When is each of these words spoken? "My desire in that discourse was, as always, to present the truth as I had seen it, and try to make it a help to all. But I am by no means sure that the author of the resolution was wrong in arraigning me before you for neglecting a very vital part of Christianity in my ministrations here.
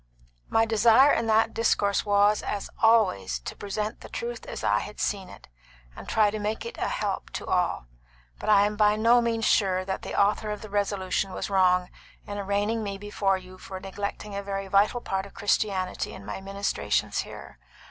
"My 0.49 0.65
desire 0.65 1.13
in 1.13 1.27
that 1.27 1.53
discourse 1.53 2.07
was, 2.07 2.41
as 2.41 2.71
always, 2.81 3.37
to 3.41 3.55
present 3.55 4.01
the 4.01 4.09
truth 4.09 4.47
as 4.47 4.63
I 4.63 4.79
had 4.79 4.99
seen 4.99 5.29
it, 5.29 5.47
and 5.95 6.09
try 6.09 6.31
to 6.31 6.39
make 6.39 6.65
it 6.65 6.75
a 6.79 6.87
help 6.87 7.29
to 7.33 7.45
all. 7.45 7.85
But 8.39 8.49
I 8.49 8.65
am 8.65 8.75
by 8.77 8.95
no 8.95 9.21
means 9.21 9.45
sure 9.45 9.85
that 9.85 10.01
the 10.01 10.19
author 10.19 10.49
of 10.49 10.63
the 10.63 10.71
resolution 10.71 11.33
was 11.33 11.51
wrong 11.51 11.91
in 12.25 12.39
arraigning 12.39 12.81
me 12.81 12.97
before 12.97 13.37
you 13.37 13.59
for 13.59 13.79
neglecting 13.79 14.35
a 14.35 14.41
very 14.41 14.67
vital 14.67 15.01
part 15.01 15.27
of 15.27 15.35
Christianity 15.35 16.13
in 16.13 16.25
my 16.25 16.41
ministrations 16.41 17.19
here. 17.19 17.59